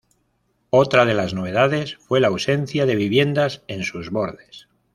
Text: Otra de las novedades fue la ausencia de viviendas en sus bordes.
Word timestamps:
Otra 0.71 1.05
de 1.05 1.13
las 1.13 1.35
novedades 1.35 1.97
fue 1.99 2.19
la 2.21 2.29
ausencia 2.29 2.87
de 2.87 2.95
viviendas 2.95 3.61
en 3.67 3.83
sus 3.83 4.09
bordes. 4.09 4.67